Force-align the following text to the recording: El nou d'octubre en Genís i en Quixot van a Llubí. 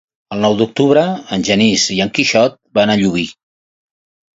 El 0.35 0.39
nou 0.45 0.55
d'octubre 0.61 1.03
en 1.37 1.47
Genís 1.51 1.85
i 1.99 2.01
en 2.09 2.13
Quixot 2.19 2.61
van 2.81 2.97
a 2.97 3.01
Llubí. 3.05 3.31